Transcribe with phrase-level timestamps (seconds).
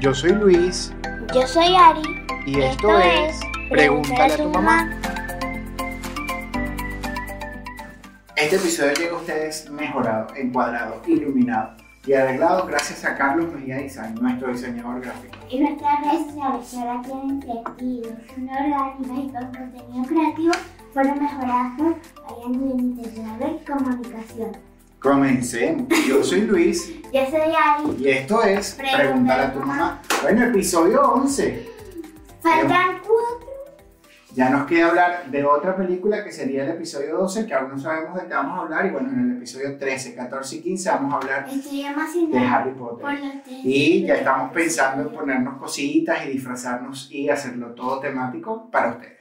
[0.00, 0.92] Yo soy Luis
[1.34, 2.24] Yo soy Ari.
[2.46, 4.90] y esto, es Pregúntale a tu mamá.
[8.36, 11.76] Este episodio llega a ustedes mejorado, encuadrado, iluminado
[12.06, 15.36] y arreglado gracias a Carlos Mejía Design, nuestro diseñador gráfico.
[15.50, 20.52] Y nuestras redes sociales que ahora tienen creativos, orgánicas y con contenido creativo
[20.94, 24.77] fueron mejoradas por Ariana Internacional Comunicación.
[25.00, 25.86] Comencemos.
[26.08, 27.96] Yo soy Luis Yo soy Ari.
[27.98, 30.02] y esto es Pregúntale a tu mamá.
[30.22, 31.68] Bueno, episodio 11.
[32.40, 33.48] Faltan cuatro.
[34.34, 37.78] Ya nos queda hablar de otra película que sería el episodio 12, que aún no
[37.78, 38.86] sabemos de qué vamos a hablar.
[38.86, 43.06] Y bueno, en el episodio 13, 14 y 15 vamos a hablar de Harry Potter.
[43.46, 49.18] Y ya estamos pensando en ponernos cositas y disfrazarnos y hacerlo todo temático para ustedes.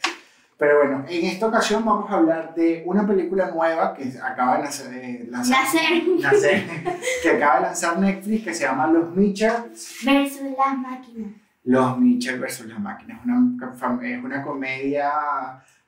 [0.57, 4.63] Pero bueno, en esta ocasión vamos a hablar de una película nueva que acaba de
[4.63, 6.03] lanzar, eh, lanzar- Nacer.
[6.19, 6.63] nacer,
[7.23, 9.97] que acaba de lanzar Netflix que se llama Los Mitchells.
[10.03, 11.29] Versus las máquinas.
[11.63, 13.19] Los Mitchell versus las máquinas.
[13.23, 15.11] Una, es una comedia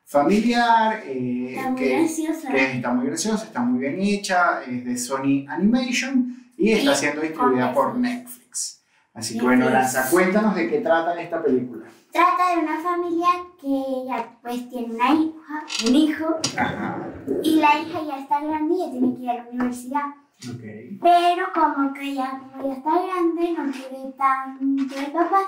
[0.05, 2.49] familiar eh, Está muy que, graciosa.
[2.49, 6.95] que está muy graciosa, está muy bien hecha, es de Sony Animation y está Y
[6.95, 8.81] siendo distribuida por Netflix.
[9.13, 11.85] Así que bueno, Lanza, cuéntanos de qué trata esta película.
[12.11, 13.27] Trata de una familia
[13.61, 16.25] que ya pues tiene una hija, un hijo,
[16.57, 17.07] Ajá,
[17.43, 20.05] y la hija ya está grande y ya tiene que ir a la universidad.
[20.49, 20.63] ok.
[21.01, 25.39] Pero como que ya, como ya está grande, no quiere tanto el papá,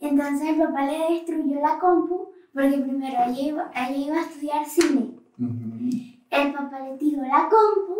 [0.00, 4.66] entonces el papá le destruyó la compu porque primero ella iba, ella iba a estudiar
[4.66, 5.10] cine.
[5.38, 5.88] Ujú.
[6.30, 7.96] El papá le tiró la compu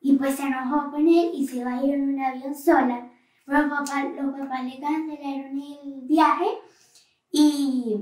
[0.00, 3.10] y pues se enojó con él y se iba a ir en un avión sola.
[3.44, 6.46] Pero papá, los papás le cancelaron el viaje
[7.30, 7.96] y,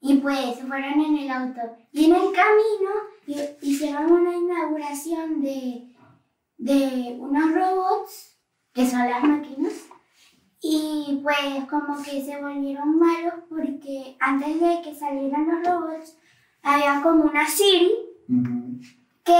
[0.00, 1.60] y pues se fueron en el auto.
[1.92, 2.90] Y en el camino
[3.26, 5.94] hi- hicieron una inauguración de,
[6.58, 8.38] de unos robots,
[8.72, 9.72] que son las máquinas.
[10.62, 16.16] Y pues como que se volvieron malos porque antes de que salieran los robots
[16.62, 17.90] había como una Siri
[18.28, 18.78] Ujú.
[19.24, 19.32] que,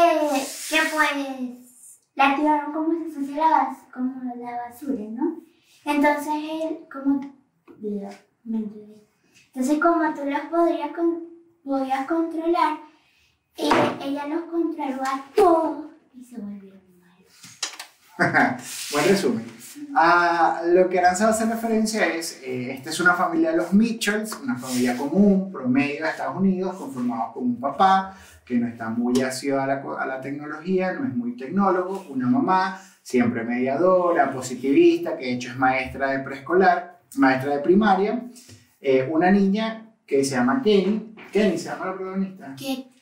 [0.70, 5.42] que pues la tiraron como si fuese la, como la basura, ¿no?
[5.84, 7.20] Entonces él, como,
[8.44, 10.90] Entonces como tú los podrías,
[11.64, 12.78] podías controlar,
[13.56, 17.32] ella, ella los controló a todos y se volvieron malos.
[18.92, 19.60] Buen resumen.
[19.94, 24.38] A lo que Aranza hacer referencia es, eh, esta es una familia de los Mitchells,
[24.42, 29.20] una familia común, promedio de Estados Unidos, conformado con un papá que no está muy
[29.22, 35.16] asido a la, a la tecnología, no es muy tecnólogo, una mamá siempre mediadora, positivista,
[35.16, 38.24] que de hecho es maestra de preescolar, maestra de primaria,
[38.80, 42.54] eh, una niña que se llama Kenny, Kenny se llama la protagonista,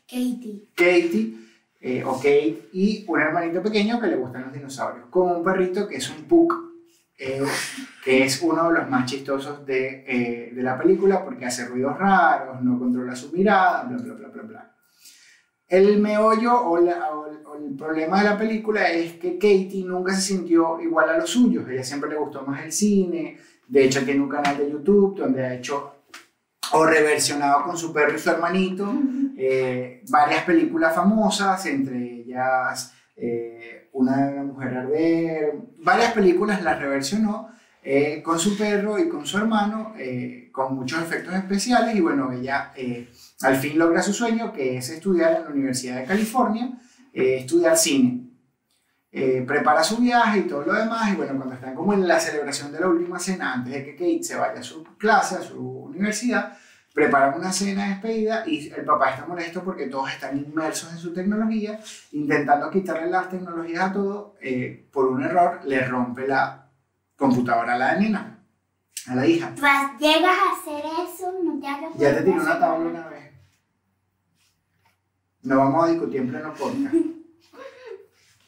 [0.07, 0.69] Katie.
[0.75, 1.35] Katie,
[1.81, 5.87] eh, o Kate, y un hermanito pequeño que le gustan los dinosaurios, con un perrito
[5.87, 6.55] que es un Puck,
[7.19, 7.43] eh,
[8.05, 11.99] que es uno de los más chistosos de, eh, de la película porque hace ruidos
[11.99, 14.75] raros, no controla su mirada, bla, bla, bla, bla, bla.
[15.69, 19.85] El meollo o, la- o el- o el problema de la película es que Katie
[19.85, 23.37] nunca se sintió igual a los suyos, ella siempre le gustó más el cine,
[23.67, 25.95] de hecho tiene un canal de YouTube donde ha hecho
[26.73, 28.93] o reversionado con su perro y su hermanito
[29.37, 37.49] eh, varias películas famosas, entre ellas eh, una mujer arder, varias películas las reversionó
[37.83, 41.95] eh, con su perro y con su hermano, eh, con muchos efectos especiales.
[41.97, 42.73] Y bueno, ella
[43.43, 46.71] al fin logra su sueño, que es estudiar en la Universidad de California,
[47.13, 48.25] eh, estudiar cine.
[49.11, 52.21] Eh, prepara su viaje y todo lo demás y bueno, cuando están como en la
[52.21, 55.43] celebración de la última cena, antes de que Kate se vaya a su clase, a
[55.43, 56.59] su universidad,
[56.93, 60.99] preparan una cena de despedida y el papá está molesto porque todos están inmersos en
[60.99, 61.81] su tecnología,
[62.13, 66.69] intentando quitarle las tecnologías a todo, eh, por un error le rompe la
[67.17, 68.41] computadora a la nena,
[69.07, 69.55] a la hija.
[69.59, 73.18] Pues llegas a hacer eso, no te hagas Ya te tiré una tabla una vez.
[75.43, 76.95] No vamos a discutir en pleno podcast.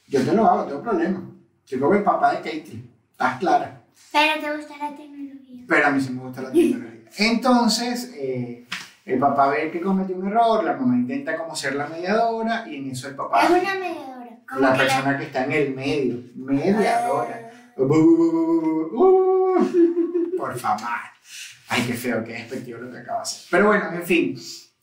[0.08, 1.22] Yo te lo hago, tengo problema.
[1.64, 2.82] Soy como el papá de Katie,
[3.12, 3.82] estás clara.
[4.12, 5.64] Pero te gusta la tecnología.
[5.68, 7.00] Pero a mí sí me gusta la tecnología.
[7.18, 8.66] Entonces, eh,
[9.04, 12.76] el papá ve que cometió un error, la mamá intenta como ser la mediadora y
[12.76, 14.38] en eso el papá, Es una mediadora.
[14.58, 17.50] La que persona que está en el medio, mediadora.
[17.52, 17.74] Ah.
[20.36, 20.88] Por favor.
[21.68, 23.46] Ay, qué feo, qué despectivo lo que acaba de hacer.
[23.48, 24.36] Pero bueno, en fin.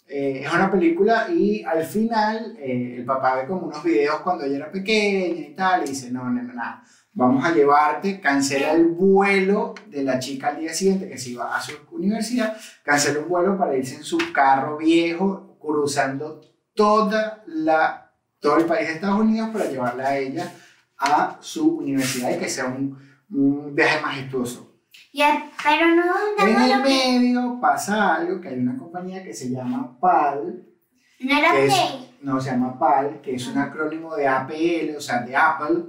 [0.09, 4.45] Eh, es una película y al final eh, el papá ve como unos videos cuando
[4.45, 6.83] ella era pequeña y tal y dice, no, no, no, nada.
[7.11, 11.55] Vamos a llevarte, cancela el vuelo de la chica al día siguiente que se iba
[11.55, 16.41] a su universidad, cancela un vuelo para irse en su carro viejo cruzando
[16.73, 20.53] toda la, todo el país de Estados Unidos para llevarla a ella
[20.99, 22.97] a su universidad y que sea un,
[23.29, 24.66] un viaje majestuoso.
[25.17, 26.03] Ya, pero no
[26.37, 30.63] En el medio pasa algo que hay una compañía que se llama PAL,
[31.21, 31.73] No era que es-
[32.21, 35.85] no se llama PAL, que es un acrónimo de APL, o sea, de Apple,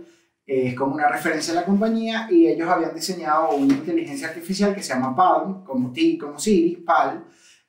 [0.47, 4.75] eh, es como una referencia a la compañía y ellos habían diseñado una inteligencia artificial
[4.75, 7.23] que se llama Palm, como, Ti- como Siri, PAL,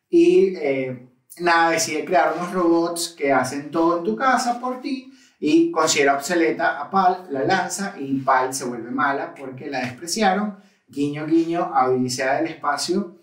[0.10, 1.10] y eh,
[1.42, 6.16] nada, decide crear unos robots que hacen todo en tu casa por ti y considera
[6.16, 10.58] obsoleta a PAL, la lanza y PAL se vuelve mala porque la despreciaron,
[10.90, 13.18] guiño guiño a Odisea del Espacio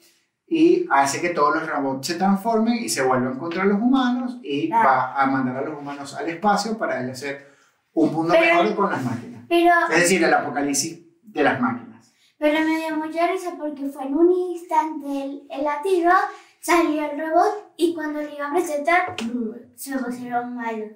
[0.48, 4.68] y hace que todos los robots se transformen y se vuelvan contra los humanos y
[4.68, 4.88] Claro.
[4.88, 7.48] va a mandar a los humanos al espacio para él hacer
[7.92, 9.44] un mundo Pero- mejor con las máquinas.
[9.48, 12.12] Pero, Es decir, el apocalipsis de las máquinas.
[12.38, 16.12] pero me dio mucha risa porque fue en un instante el, el latido,
[16.60, 19.16] salió el robot y cuando le iba a presentar,
[19.74, 20.90] se pusieron malos.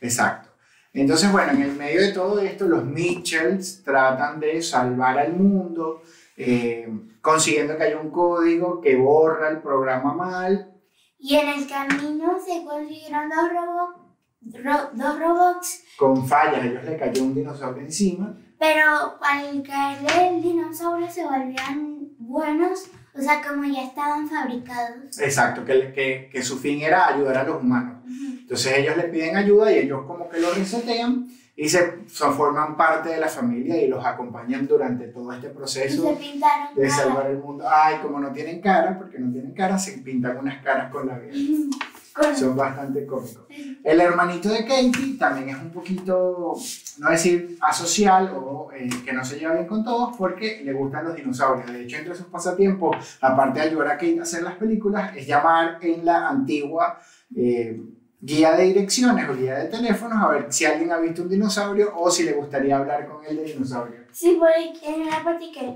[0.00, 0.48] Exacto.
[0.94, 6.02] Entonces, bueno, en el medio de todo esto, los Mitchells tratan de salvar al mundo,
[6.36, 6.88] eh,
[7.20, 10.70] consiguiendo que haya un código que borra el programa mal.
[11.18, 14.16] Y en el camino se consiguieron dos, robo-
[14.62, 18.36] ro- dos robots, Con fallas, a ellos le cayó un dinosaurio encima.
[18.58, 25.18] pero al caerle el dinosaurio se volvían buenos, o sea, como ya estaban fabricados.
[25.20, 28.02] Exacto, que, que, que su fin era ayudar a los humanos.
[28.04, 28.41] Ujú.
[28.52, 31.26] Entonces ellos le piden ayuda y ellos como que lo resetean
[31.56, 35.50] y se, se forman parte de la familia y los acompañan durante todo este Y
[35.50, 36.18] se proceso
[36.76, 37.64] de salvar el mundo.
[37.66, 41.18] Ay, como no tienen cara, porque no tienen cara, se pintan unas caras con la
[41.18, 41.32] vida.
[42.36, 43.46] Son bastante cómicos.
[43.82, 46.54] El hermanito de Katie también es un poquito,
[46.98, 51.06] no decir asocial o eh, que no se lleva bien con todos porque le gustan
[51.06, 51.72] los dinosaurios.
[51.72, 55.26] De hecho, entre sus pasatiempos, aparte de ayudar a Kate a hacer las películas, es
[55.26, 57.00] llamar en la antigua
[57.34, 57.80] eh,
[58.24, 61.92] guía de direcciones o guía de teléfonos a ver si alguien ha visto un dinosaurio
[61.96, 64.00] o si le gustaría hablar con él de dinosaurio.
[64.12, 65.74] Sí, porque en una parte que...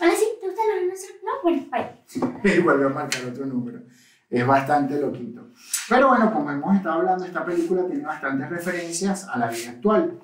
[0.00, 1.22] Hola, sí, ¿te gustan los dinosaurios?
[1.24, 2.52] No, bueno, bye.
[2.58, 3.80] y vuelve a marcar otro número.
[4.28, 5.48] Es bastante loquito.
[5.88, 10.20] Pero bueno, como hemos estado hablando, esta película tiene bastantes referencias a la vida actual.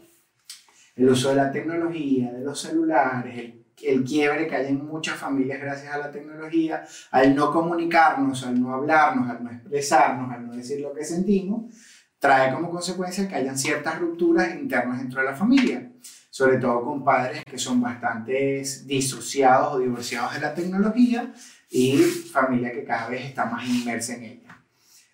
[0.94, 5.16] El uso de la tecnología, de los celulares, el, el quiebre que hay en muchas
[5.16, 10.46] familias gracias a la tecnología, al no comunicarnos, al no hablarnos, al no expresarnos, al
[10.46, 11.72] no decir lo que sentimos,
[12.18, 15.92] trae como consecuencia que hayan ciertas rupturas internas dentro de la familia,
[16.30, 21.32] sobre todo con padres que son bastante disociados o divorciados de la tecnología
[21.70, 24.64] y familia que cada vez está más inmersa en ella.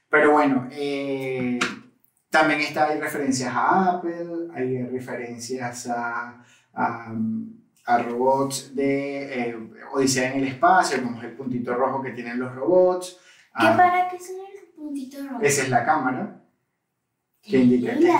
[0.08, 1.58] Pero bueno, eh,
[2.30, 7.12] también está, hay referencias a Apple, hay referencias a, a,
[7.94, 9.56] a robots de eh,
[9.92, 13.18] Odisea en el espacio, como es el puntito rojo que tienen los robots.
[13.58, 15.40] ¿Qué Ah, para qué son el puntito rojo?
[15.42, 16.40] esa es la cámara
[17.42, 18.10] que indica que.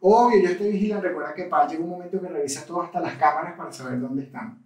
[0.00, 1.08] Obvio, yo estoy vigilando.
[1.08, 4.24] Recuerda que Pal llega un momento que revisa todo hasta las cámaras para saber dónde
[4.24, 4.62] están.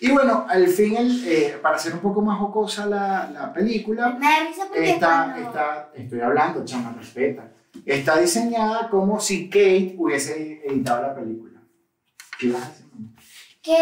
[0.00, 4.10] Y bueno, al fin, el, eh, para hacer un poco más jocosa la, la película,
[4.18, 4.26] Me
[4.68, 5.48] porque está, cuando...
[5.48, 7.52] está, estoy hablando, chama, respeta.
[7.86, 11.62] Está diseñada como si Kate hubiese editado la película.
[12.38, 12.90] ¿Qué ibas a decir?
[13.62, 13.76] que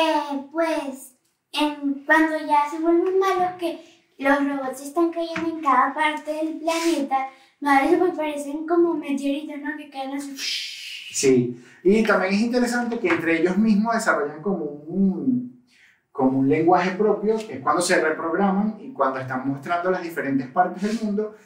[0.50, 1.14] pues
[1.52, 3.78] en, cuando ya se vuelven malos que
[4.18, 7.28] los robots están cayendo en cada parte del planeta,
[7.60, 9.76] da risa porque parecen como meteoritos, ¿no?
[9.76, 10.34] Que caen así.
[10.36, 15.64] Sí, y también es interesante que entre ellos mismos desarrollan como un,
[16.10, 20.48] como un lenguaje propio, que es cuando se reprograman y cuando están mostrando las diferentes
[20.48, 21.36] partes del mundo,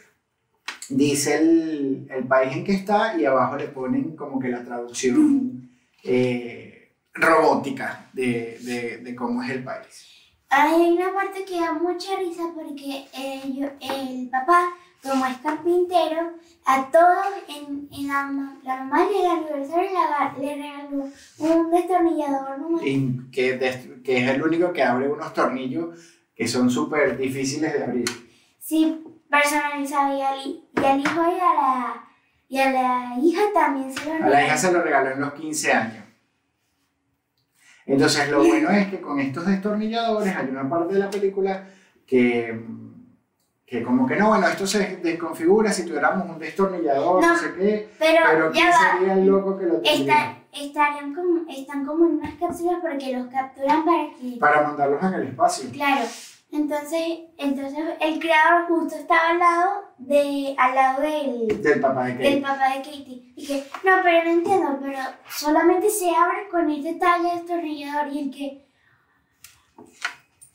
[0.89, 5.71] dice el, el país en que está y abajo le ponen como que la traducción
[6.05, 10.07] eh, robótica de, de, de cómo es el país.
[10.49, 13.07] Hay una parte que da mucha risa porque
[13.55, 16.33] yo- el papá, como es carpintero,
[16.67, 18.31] a todos en, en la,
[18.63, 19.91] la mamá y el aniversario
[20.39, 21.09] le, le regaló
[21.39, 25.99] un destornillador Y que, des- que es el único que abre unos tornillos
[26.37, 28.05] que son súper difíciles de abrir.
[28.59, 32.05] Sí, personalizado y al, y al hijo y a la,
[32.49, 34.47] y a la hija también se lo A la regaló.
[34.47, 36.05] hija se lo regaló en los 15 años.
[37.87, 41.67] Entonces, lo bueno es que con estos destornilladores hay una parte de la película
[42.07, 42.61] que,
[43.67, 47.55] que como que no, bueno, esto se desconfigura si tuviéramos un destornillador, no, No, sé
[47.55, 52.05] qué, Pero, pero ¿quién va, sería el loco que lo está- estarían como, están como
[52.07, 54.37] en unas cápsulas porque los capturan para que...
[54.39, 55.71] Para mandarlos en el espacio.
[55.73, 56.05] Claro,
[56.53, 62.15] entonces, entonces el creador justo estaba al lado, de, al lado del, Del papá de
[62.15, 62.55] del Kate.
[62.55, 63.33] papá de Katie.
[63.35, 63.55] Y que,
[63.85, 68.31] no, pero no entiendo, pero solamente se abre con este talle de destornillador y el
[68.31, 68.67] que...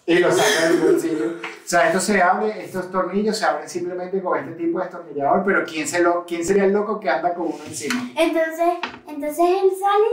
[0.06, 1.26] Y lo saca del bolsillo.
[1.42, 5.44] O sea, esto se abre, estos tornillos se abren simplemente con este tipo de destornillador,
[5.46, 8.10] pero ¿quién, se lo, ¿quién sería el loco que anda con uno encima?
[8.16, 8.74] Entonces,
[9.08, 10.08] entonces él sale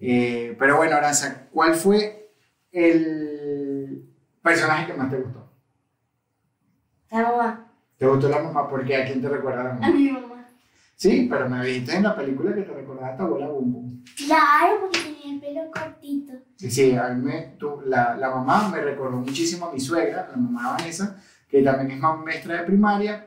[0.00, 2.32] Eh, pero bueno, Aranza, ¿cuál fue
[2.72, 4.08] el
[4.42, 5.39] personaje que más te gustó?
[7.10, 7.66] La mamá.
[7.98, 8.68] ¿Te gustó la mamá?
[8.68, 9.90] Porque a quién te recuerda la A mamá?
[9.90, 10.46] mi mamá.
[10.96, 14.04] Sí, pero me viste en la película que te recordaba a tu abuela Bum Bum.
[14.26, 16.32] Claro, porque tenía el pelo cortito.
[16.58, 20.28] Y sí, a mí me, tú- la, la mamá me recordó muchísimo a mi suegra,
[20.30, 21.16] la mamá Vanessa,
[21.48, 23.26] que también es maestra de primaria,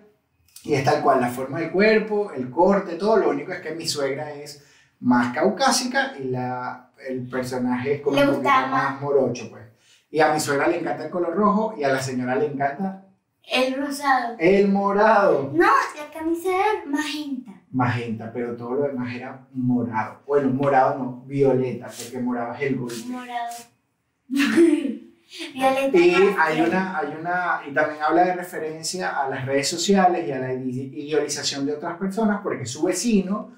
[0.63, 3.72] y es tal cual, la forma del cuerpo, el corte, todo, lo único es que
[3.72, 4.63] mi suegra es
[5.02, 9.63] más caucásica y la, el personaje es como un poquito más morocho, pues.
[10.12, 13.03] Y a mi suegra le encanta el color rojo y a la señora le encanta
[13.52, 14.36] El rosado.
[14.40, 15.52] el morado.
[15.54, 17.52] No, la camisa era magenta.
[17.72, 20.22] Magenta, pero todo lo demás era morado.
[20.26, 22.96] Bueno, morado no, violeta, porque morado es el golpe.
[23.08, 23.54] Morado.
[25.54, 25.98] Violeta.
[25.98, 30.32] Y hay una, hay una, y también habla de referencia a las redes sociales y
[30.32, 33.52] a la ide- idealización de otras personas, porque su vecino,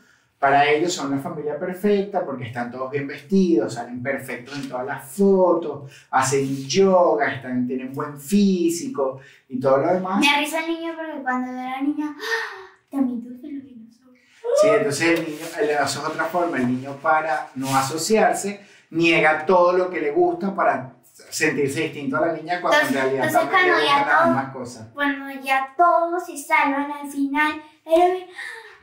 [0.45, 4.85] para ellos son la familia perfecta, porque están todos bien vestidos, salen perfectos en todas
[4.85, 10.19] las fotos, hacen yoga, están, tienen buen físico y todo lo demás.
[10.19, 12.69] Me risa el niño porque cuando era niña, ¡ah!
[12.91, 14.23] también tuve los dinosaurios.
[14.61, 15.45] Sí, entonces el niño,
[15.83, 18.61] eso es otra forma, el niño para no asociarse,
[18.91, 20.93] niega todo lo que le gusta para
[21.31, 24.53] sentirse distinto a la niña cuando en realidad entonces cuando ya gustan las todo- mismas
[24.53, 24.87] cosas.
[24.93, 28.17] Cuando ya todos se salvan al final, ¡ah!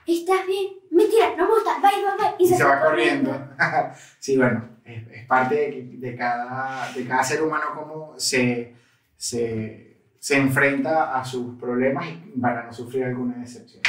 [0.06, 0.75] ¿Estás bien?
[0.90, 2.35] Mentira, no me gusta, bye, bye, bye.
[2.38, 3.49] y se va corriendo.
[4.18, 8.75] sí, bueno, es, es parte de, de cada, de cada ser humano cómo se,
[9.16, 12.06] se, se enfrenta a sus problemas
[12.40, 13.82] para no sufrir alguna decepción.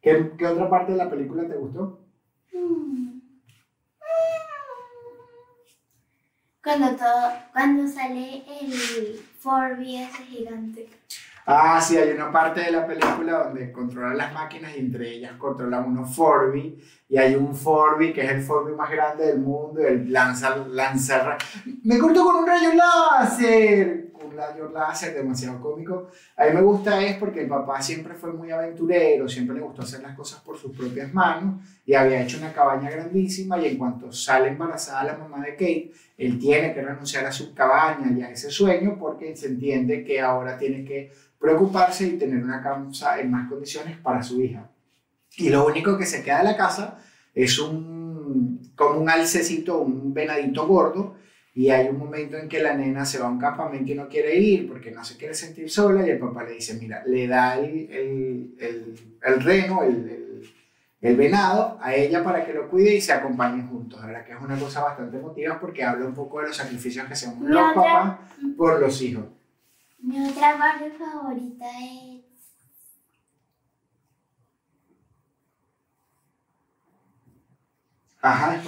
[0.00, 2.00] ¿Qué, qué otra parte de la película te gustó?
[2.52, 3.20] Mm.
[6.62, 10.88] Cuando todo, cuando sale el Forby ese gigante.
[11.52, 15.32] Ah, sí, hay una parte de la película donde controlan las máquinas y entre ellas
[15.32, 16.78] controlan unos Forby
[17.08, 21.36] y hay un Forby que es el Forby más grande del mundo él lanza, lanza,
[21.82, 26.06] me cortó con un rayo láser, un rayo láser demasiado cómico.
[26.36, 29.82] A mí me gusta es porque el papá siempre fue muy aventurero, siempre le gustó
[29.82, 33.76] hacer las cosas por sus propias manos y había hecho una cabaña grandísima y en
[33.76, 38.22] cuanto sale embarazada la mamá de Kate, él tiene que renunciar a su cabaña y
[38.22, 43.18] a ese sueño porque se entiende que ahora tiene que preocuparse y tener una casa
[43.18, 44.70] en más condiciones para su hija.
[45.36, 46.98] Y lo único que se queda de la casa
[47.34, 51.16] es un, como un alcecito, un venadito gordo,
[51.54, 54.08] y hay un momento en que la nena se va a un campamento y no
[54.08, 57.26] quiere ir porque no se quiere sentir sola, y el papá le dice, mira, le
[57.26, 60.42] da el, el, el, el reno, el,
[61.00, 64.00] el, venado a ella para que lo cuide y se acompañen juntos.
[64.00, 67.06] La verdad que es una cosa bastante emotiva porque habla un poco de los sacrificios
[67.06, 68.18] que hacemos los papás
[68.56, 69.24] por los hijos.
[70.02, 72.24] Mi otra parte favorita es.
[78.22, 78.62] Ajá, es.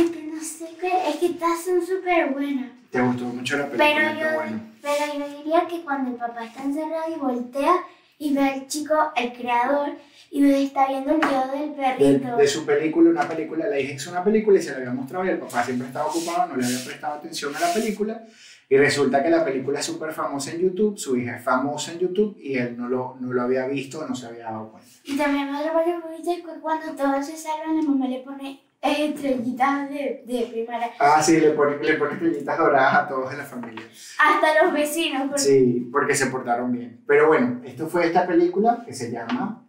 [0.00, 1.08] Es que no sé qué.
[1.10, 2.70] Es que estas son súper buenas.
[2.90, 4.60] Te gustó mucho la película, Pero yo, bueno.
[4.82, 7.74] pero yo diría que cuando el papá está encerrado y voltea
[8.18, 9.90] y ve al chico, el creador,
[10.30, 12.36] y ve, está viendo el video del De, perrito.
[12.36, 15.24] de su película, una película, dije que es una película y se la había mostrado
[15.24, 18.24] y el papá siempre estaba ocupado, no le había prestado atención a la película.
[18.70, 22.00] Y resulta que la película es súper famosa en YouTube, su hija es famosa en
[22.00, 24.90] YouTube y él no lo, no lo había visto, no se había dado cuenta.
[25.04, 30.22] Y también favorita es que cuando todos se salvan, la mamá le pone estrellitas de,
[30.26, 30.90] de primaria.
[30.98, 33.82] Ah, sí, le pone, le pone estrellitas doradas a todos de la familia.
[34.18, 35.22] Hasta los vecinos.
[35.28, 37.00] Porque Sí, porque se portaron bien.
[37.06, 39.64] Pero bueno, esto fue esta película que se llama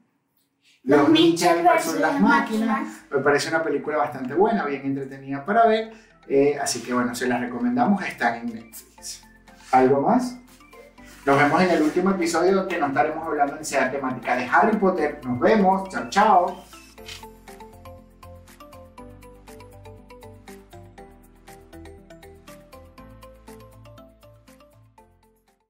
[0.84, 3.06] Los Mitchell versus las máquinas.
[3.10, 5.94] Me parece una película bastante buena, bien entretenida para ver.
[6.30, 9.24] Eh, así que bueno, se las recomendamos, están en Netflix.
[9.72, 10.38] ¿Algo más?
[11.26, 14.78] Nos vemos en el último episodio que nos estaremos hablando en esa temática de Harry
[14.78, 15.20] Potter.
[15.24, 16.69] Nos vemos, chao, chao.